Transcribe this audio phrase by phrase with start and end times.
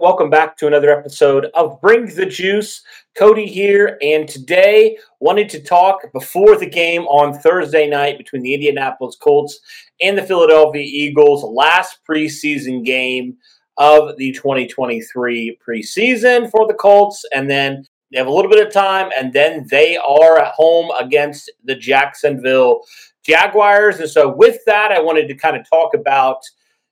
[0.00, 2.82] Welcome back to another episode of Bring the Juice.
[3.18, 8.54] Cody here, and today wanted to talk before the game on Thursday night between the
[8.54, 9.60] Indianapolis Colts
[10.00, 13.36] and the Philadelphia Eagles, last preseason game
[13.76, 18.72] of the 2023 preseason for the Colts, and then they have a little bit of
[18.72, 22.80] time, and then they are at home against the Jacksonville
[23.22, 24.00] Jaguars.
[24.00, 26.38] And so, with that, I wanted to kind of talk about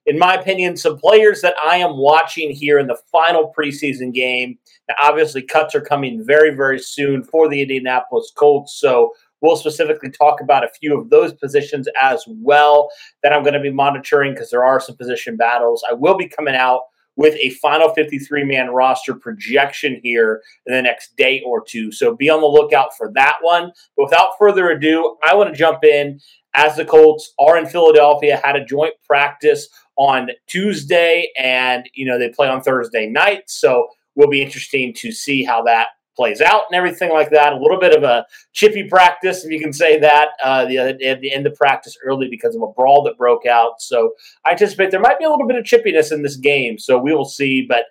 [0.08, 4.58] in my opinion, some players that I am watching here in the final preseason game.
[4.88, 8.72] Now, obviously, cuts are coming very, very soon for the Indianapolis Colts.
[8.80, 12.88] So we'll specifically talk about a few of those positions as well
[13.22, 15.84] that I'm going to be monitoring because there are some position battles.
[15.88, 16.84] I will be coming out
[17.16, 21.92] with a final 53 man roster projection here in the next day or two.
[21.92, 23.72] So be on the lookout for that one.
[23.94, 26.20] But without further ado, I want to jump in
[26.54, 29.68] as the Colts are in Philadelphia, had a joint practice
[29.98, 33.42] on Tuesday, and you know they play on Thursday night.
[33.46, 37.52] So will be interesting to see how that plays out and everything like that.
[37.52, 41.20] A little bit of a chippy practice, if you can say that, uh, the, at
[41.20, 43.80] the end of practice early because of a brawl that broke out.
[43.80, 44.14] So
[44.44, 46.78] I anticipate there might be a little bit of chippiness in this game.
[46.78, 47.64] So we will see.
[47.66, 47.84] But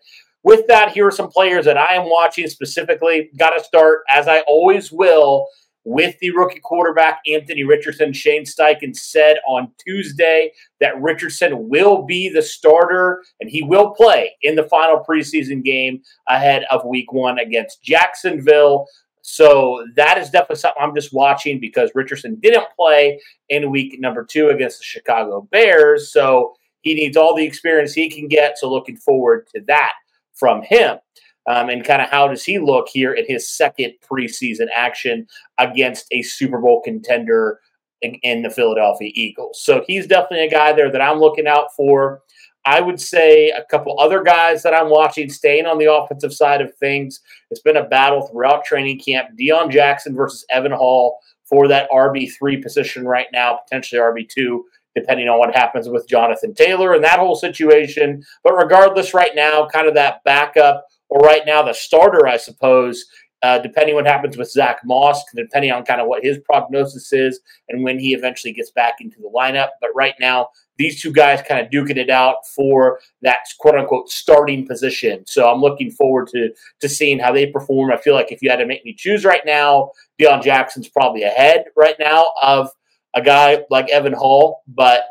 [0.44, 3.30] with that, here are some players that I am watching specifically.
[3.38, 5.48] Got to start, as I always will,
[5.88, 8.12] with the rookie quarterback Anthony Richardson.
[8.12, 14.36] Shane Steichen said on Tuesday that Richardson will be the starter and he will play
[14.42, 18.86] in the final preseason game ahead of week one against Jacksonville.
[19.22, 24.26] So that is definitely something I'm just watching because Richardson didn't play in week number
[24.30, 26.12] two against the Chicago Bears.
[26.12, 28.58] So he needs all the experience he can get.
[28.58, 29.94] So looking forward to that
[30.34, 30.98] from him
[31.48, 35.28] um, and kind of how does he look here in his second preseason action
[35.58, 37.60] against a Super Bowl contender
[38.02, 39.62] in, in, the Philadelphia Eagles.
[39.64, 42.22] So he's definitely a guy there that I'm looking out for.
[42.66, 46.62] I would say a couple other guys that I'm watching staying on the offensive side
[46.62, 47.22] of things.
[47.50, 49.30] It's been a battle throughout training camp.
[49.40, 54.60] Deon Jackson versus Evan Hull for that RB3 position right now, potentially RB2
[54.96, 58.24] depending on what happens with Jonathan Taylor and that whole situation.
[58.44, 63.06] But regardless, right now, kind of that backup or right now the starter, I suppose,
[63.44, 67.40] uh, depending what happens with Zack Moss, depending on kind of what his prognosis is
[67.70, 69.70] and when he eventually gets back into the lineup.
[69.80, 74.10] But right now, these two guys kind of duking it out for that quote unquote
[74.10, 75.24] starting position.
[75.28, 76.50] So I'm looking forward to
[76.82, 77.92] to seeing how they perform.
[77.92, 81.24] I feel like if you had to make me choose right now, Deon Jackson's probably
[81.24, 82.70] ahead right now of
[83.14, 85.04] a guy like Evan Hull, but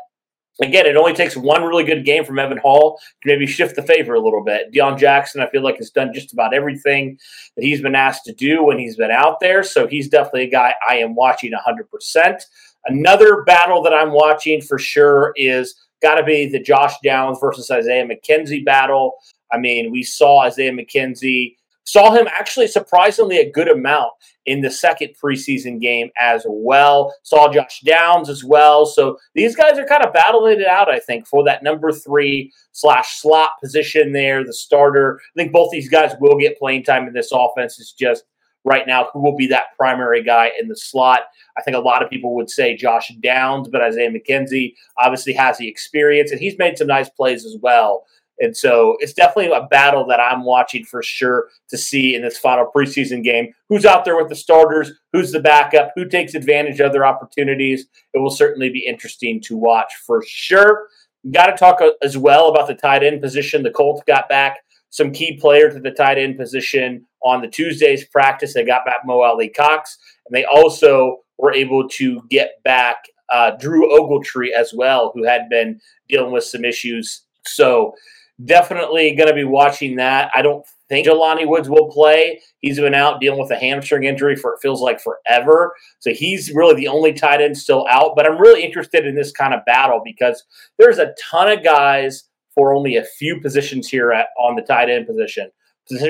[0.61, 3.81] again, it only takes one really good game from Evan Hull to maybe shift the
[3.83, 4.71] favor a little bit.
[4.73, 7.17] Deon Jackson, I feel like, has done just about everything
[7.55, 9.63] that he's been asked to do when he's been out there.
[9.63, 12.41] So he's definitely a guy I am watching 100%.
[12.85, 17.69] Another battle that I'm watching for sure is got to be the Josh Downs versus
[17.69, 19.15] Isaiah McKenzie battle.
[19.51, 21.55] I mean, we saw Isaiah McKenzie
[21.87, 24.11] Saw him actually surprisingly a good amount
[24.45, 27.15] in the second preseason game as well.
[27.23, 28.85] Saw Josh Downs as well.
[28.85, 32.51] So these guys are kind of battling it out, I think, for that number three
[32.73, 35.21] slash slot position there, the starter.
[35.21, 37.79] I think both these guys will get playing time in this offense.
[37.79, 38.25] It's just
[38.65, 41.21] right now who will be that primary guy in the slot.
[41.57, 45.57] I think a lot of people would say Josh Downs, but Isaiah McKenzie obviously has
[45.57, 48.03] the experience and he's made some nice plays as well
[48.39, 52.37] And so it's definitely a battle that I'm watching for sure to see in this
[52.37, 53.53] final preseason game.
[53.69, 54.91] Who's out there with the starters?
[55.11, 55.91] Who's the backup?
[55.95, 57.87] Who takes advantage of their opportunities?
[58.13, 60.87] It will certainly be interesting to watch for sure.
[61.31, 63.63] Got to talk uh, as well about the tight end position.
[63.63, 68.05] The Colts got back some key players at the tight end position on the Tuesday's
[68.05, 68.53] practice.
[68.53, 72.97] They got back Mo Alie-Cox, and they also were able to get back
[73.29, 77.23] uh, Drew Ogletree as well, who had been dealing with some issues.
[77.45, 77.93] So
[78.43, 80.29] definitely going to be watching that.
[80.35, 82.41] I don't think Jelani Woods will play.
[82.59, 85.73] He's been out dealing with a hamstring injury for it feels like forever.
[85.99, 88.13] So he's really the only tight end still out.
[88.15, 90.43] But I'm really interested in this kind of battle because
[90.77, 92.23] there's a ton of guys
[92.53, 95.51] for only a few positions here at, on the tight end position.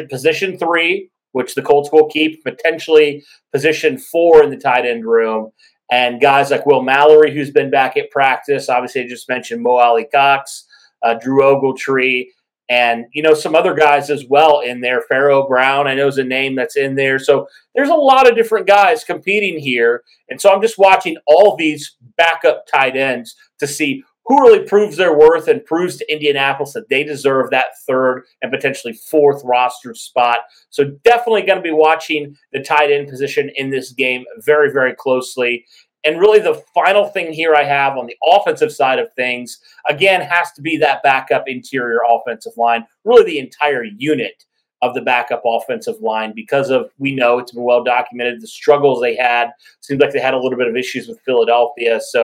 [0.10, 5.52] Position three, which the Colts will keep, potentially position four in the tight end room.
[5.90, 8.68] And guys like Will Mallory, who's been back at practice.
[8.68, 10.66] Obviously, I just mentioned Mo Alie-Cox,
[11.08, 12.28] uh, Drew Ogletree,
[12.70, 15.02] and you know some other guys as well in there.
[15.02, 17.18] Pharaoh Brown, I know is a name that's in there.
[17.18, 21.56] So there's a lot of different guys competing here, and so I'm just watching all
[21.56, 26.74] these backup tight ends to see who really proves their worth and proves to Indianapolis
[26.74, 30.40] that they deserve that third and potentially fourth roster spot.
[30.70, 34.94] So definitely going to be watching the tight end position in this game very, very
[34.94, 35.66] closely.
[36.04, 40.22] And really, the final thing here I have on the offensive side of things, again,
[40.22, 44.46] has to be that backup interior offensive line, really the entire unit
[44.82, 49.02] of the backup offensive line because of, we know it's been well documented, the struggles
[49.02, 49.50] they had.
[49.82, 52.00] Seems like they had a little bit of issues with Philadelphia.
[52.00, 52.22] So,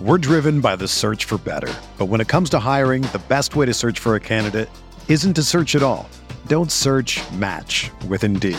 [0.00, 1.72] we're driven by the search for better.
[1.98, 4.68] But when it comes to hiring, the best way to search for a candidate
[5.08, 6.08] isn't to search at all.
[6.46, 8.58] Don't search match with Indeed.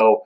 [0.00, 0.22] So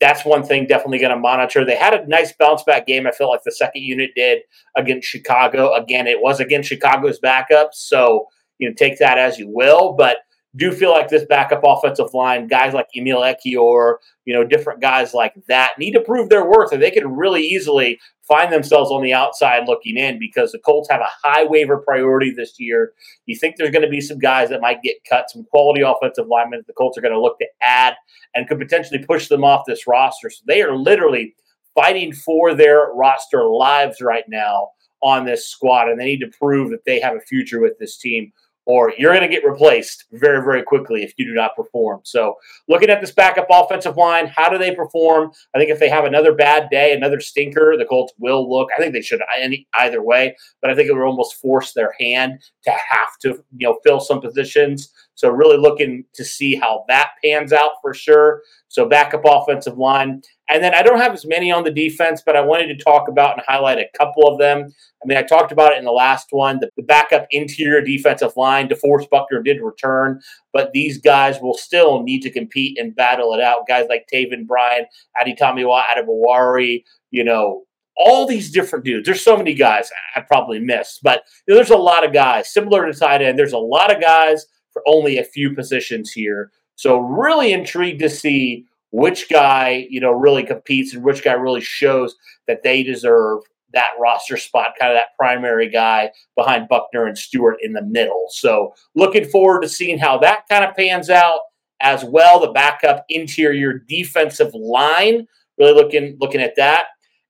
[0.00, 1.64] that's one thing definitely going to monitor.
[1.64, 3.06] They had a nice bounce back game.
[3.06, 4.40] I felt like the second unit did
[4.76, 5.74] against Chicago.
[5.74, 7.70] Again, it was against Chicago's backup.
[7.72, 8.26] So,
[8.58, 9.94] you know, take that as you will.
[9.94, 10.18] But–
[10.54, 13.96] do you feel like this backup offensive line, guys like Emil Ekiyor,
[14.26, 17.42] you know, different guys like that need to prove their worth, and they could really
[17.42, 21.78] easily find themselves on the outside looking in because the Colts have a high waiver
[21.78, 22.92] priority this year.
[23.26, 26.26] You think there's going to be some guys that might get cut, some quality offensive
[26.28, 27.94] linemen that the Colts are going to look to add
[28.34, 30.28] and could potentially push them off this roster.
[30.28, 31.34] So they are literally
[31.74, 34.68] fighting for their roster lives right now
[35.02, 37.96] on this squad, and they need to prove that they have a future with this
[37.96, 38.32] team
[38.64, 42.00] or you're going to get replaced very, very quickly if you do not perform.
[42.04, 42.34] So,
[42.68, 45.32] looking at this backup offensive line, how do they perform?
[45.54, 48.68] I think if they have another bad day, another stinker, the Colts will look.
[48.76, 51.94] I think they should any either way, but I think it would almost force their
[51.98, 54.92] hand to have to, you know, fill some positions.
[55.14, 58.42] So, really looking to see how that pans out for sure.
[58.68, 60.22] So, backup offensive line.
[60.52, 63.08] And then I don't have as many on the defense, but I wanted to talk
[63.08, 64.72] about and highlight a couple of them.
[65.02, 66.60] I mean, I talked about it in the last one.
[66.60, 70.20] The, backup interior defensive line, DeForest Buckner did return,
[70.52, 73.66] but these guys will still need to compete and battle it out.
[73.66, 74.84] Guys like Taven Bryan,
[75.16, 77.62] Adetomiwa Adebawore, you know,
[77.96, 79.06] all these different dudes.
[79.06, 82.52] There's so many guys I probably missed, but you know, there's a lot of guys.
[82.52, 86.50] Similar to tight end, there's a lot of guys for only a few positions here.
[86.74, 91.62] So really intrigued to see which guy, you know, really competes and which guy really
[91.62, 92.14] shows
[92.46, 93.40] that they deserve
[93.72, 98.26] that roster spot, kind of that primary guy behind Buckner and Stewart in the middle.
[98.28, 101.40] So looking forward to seeing how that kind of pans out
[101.80, 102.38] as well.
[102.38, 105.26] The backup interior defensive line,
[105.58, 106.84] really looking looking at that.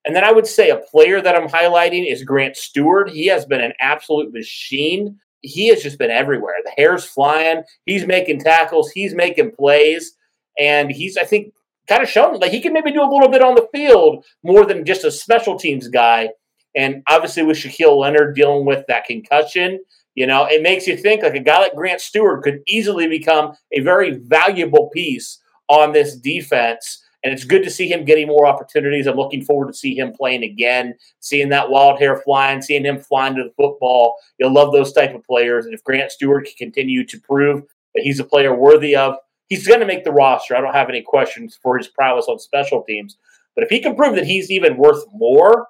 [0.04, 3.08] And then I would say a player that I'm highlighting is Grant Stuard.
[3.10, 5.16] He has been an absolute machine.
[5.42, 6.54] He has just been everywhere.
[6.64, 7.62] The hair's flying.
[7.86, 8.90] He's making tackles.
[8.90, 10.12] He's making plays
[10.58, 11.54] and he's I think
[11.88, 14.64] kind of shown like he can maybe do a little bit on the field more
[14.64, 16.30] than just a special teams guy.
[16.74, 19.80] And obviously with Shaquille Leonard dealing with that concussion,
[20.14, 23.54] You know, it makes you think like a guy like Grant Stuard could easily become
[23.72, 27.02] a very valuable piece on this defense.
[27.24, 29.06] And it's good to see him getting more opportunities.
[29.06, 32.98] I'm looking forward to see him playing again, seeing that wild hair flying, seeing him
[32.98, 34.16] flying to the football.
[34.38, 35.64] You'll love those type of players.
[35.64, 37.62] And if Grant Stuard can continue to prove
[37.94, 39.14] that he's a player worthy of,
[39.52, 40.56] he's going to make the roster.
[40.56, 43.18] I don't have any questions for his prowess on special teams.
[43.54, 45.66] But if he can prove that he's even worth more,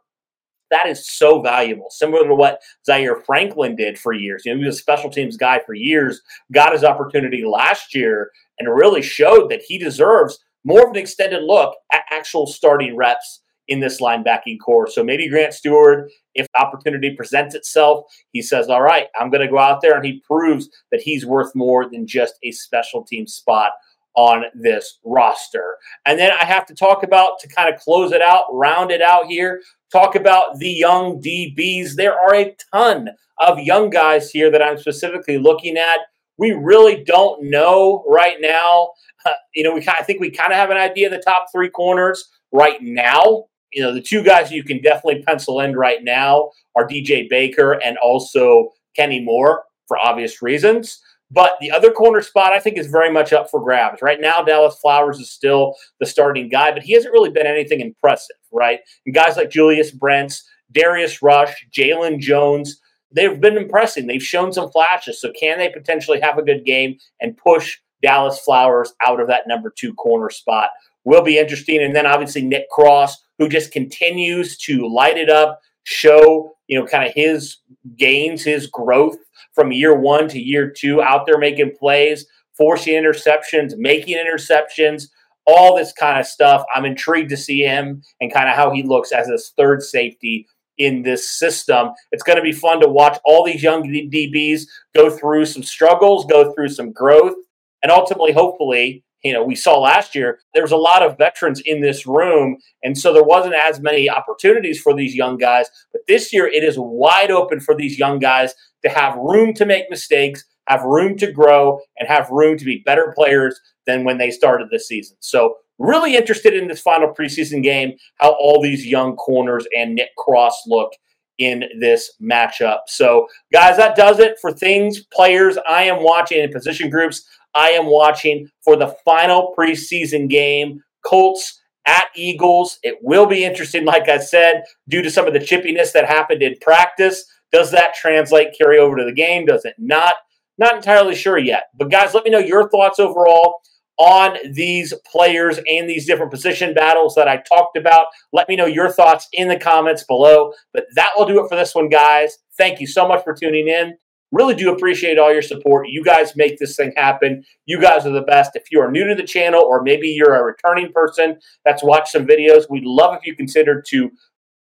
[0.70, 1.88] that is so valuable.
[1.90, 4.44] Similar to what Zaire Franklin did for years.
[4.44, 6.22] You know, he was a special teams guy for years,
[6.52, 11.42] got his opportunity last year, and really showed that he deserves more of an extended
[11.42, 14.86] look at actual starting reps in this linebacking corps.
[14.86, 19.52] So maybe Grant Stuard, if opportunity presents itself, he says, All right, I'm going to
[19.52, 23.26] go out there and he proves that he's worth more than just a special team
[23.26, 23.72] spot
[24.14, 25.76] on this roster.
[26.06, 29.00] And then I have to talk about to kind of close it out, round it
[29.00, 31.94] out here, talk about the young DBs.
[31.96, 36.00] There are a ton of young guys here that I'm specifically looking at.
[36.38, 38.90] We really don't know right now.
[39.24, 41.46] Uh, you know, we I think we kind of have an idea of the top
[41.52, 43.44] three corners right now.
[43.72, 47.72] You know, the two guys you can definitely pencil in right now are DJ Baker
[47.72, 51.00] and also Kenny Moore for obvious reasons.
[51.32, 54.02] But the other corner spot, I think, is very much up for grabs.
[54.02, 57.80] Right now, Dallas Flowers is still the starting guy, but he hasn't really been anything
[57.80, 58.80] impressive, right?
[59.06, 62.78] And guys like Julius Brents, Darius Rush, Jaylon Jones,
[63.14, 64.06] they've been impressing.
[64.06, 65.22] They've shown some flashes.
[65.22, 69.48] So, can they potentially have a good game and push Dallas Flowers out of that
[69.48, 70.68] number two corner spot?
[71.04, 71.82] Will be interesting.
[71.82, 76.86] And then obviously Nick Cross, who just continues to light it up, show, you know,
[76.86, 77.58] kind of his
[77.98, 79.16] gains, his growth
[79.52, 82.24] from year one to year two, out there making plays,
[82.56, 85.08] forcing interceptions, making interceptions,
[85.44, 86.62] all this kind of stuff.
[86.72, 90.46] I'm intrigued to see him and kind of how he looks as his third safety
[90.78, 91.88] in this system.
[92.12, 96.26] It's going to be fun to watch all these young DBs go through some struggles,
[96.26, 97.34] go through some growth,
[97.82, 101.60] and ultimately, hopefully, you know, we saw last year, there was a lot of veterans
[101.64, 102.58] in this room.
[102.82, 105.68] And so there wasn't as many opportunities for these young guys.
[105.92, 109.64] But this year, it is wide open for these young guys to have room to
[109.64, 114.18] make mistakes, have room to grow, and have room to be better players than when
[114.18, 115.16] they started the season.
[115.20, 120.14] So, really interested in this final preseason game, how all these young corners and Nick
[120.16, 120.92] Cross look
[121.38, 122.80] in this matchup.
[122.86, 127.26] So, guys, that does it for things, players I am watching in position groups.
[127.54, 130.82] I am watching for the final preseason game.
[131.04, 132.78] Colts at Eagles.
[132.82, 136.42] It will be interesting, like I said, due to some of the chippiness that happened
[136.42, 137.24] in practice.
[137.52, 139.46] Does that translate, carry over to the game?
[139.46, 140.14] Does it not?
[140.58, 141.64] Not entirely sure yet.
[141.76, 143.56] But guys, let me know your thoughts overall
[143.98, 148.06] on these players and these different position battles that I talked about.
[148.32, 150.52] Let me know your thoughts in the comments below.
[150.72, 152.38] But that will do it for this one, guys.
[152.56, 153.96] Thank you so much for tuning in.
[154.32, 155.88] Really do appreciate all your support.
[155.88, 157.44] You guys make this thing happen.
[157.66, 158.56] You guys are the best.
[158.56, 162.08] If you are new to the channel or maybe you're a returning person that's watched
[162.08, 164.10] some videos, we'd love if you consider to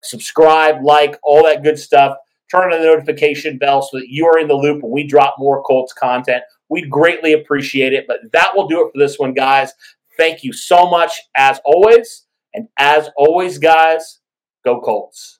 [0.02, 2.16] subscribe, like, all that good stuff.
[2.50, 5.36] Turn on the notification bell so that you are in the loop when we drop
[5.38, 6.42] more Colts content.
[6.70, 8.06] We'd greatly appreciate it.
[8.08, 9.74] But that will do it for this one, guys.
[10.18, 12.26] Thank you so much, as always.
[12.54, 14.20] And as always, guys,
[14.64, 15.40] go Colts.